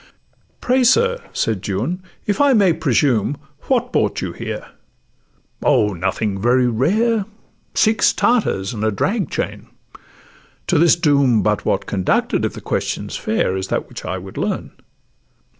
'Pray, 0.61 0.83
sir,' 0.83 1.21
said 1.31 1.61
Juan, 1.69 2.01
'if 2.25 2.41
I 2.41 2.53
may 2.53 2.73
presume, 2.73 3.37
What 3.67 3.93
brought 3.93 4.19
you 4.19 4.31
here?'—'Oh! 4.31 5.93
nothing 5.93 6.41
very 6.41 6.65
rare— 6.65 7.25
Six 7.75 8.11
Tartars 8.11 8.73
and 8.73 8.83
a 8.83 8.89
drag 8.89 9.29
chain.'—'To 9.29 10.79
this 10.79 10.95
doom 10.95 11.43
But 11.43 11.65
what 11.65 11.85
conducted, 11.85 12.45
if 12.45 12.53
the 12.53 12.61
question's 12.61 13.15
fair, 13.15 13.55
Is 13.55 13.67
that 13.67 13.87
which 13.89 14.03
I 14.03 14.17
would 14.17 14.37
learn. 14.37 14.71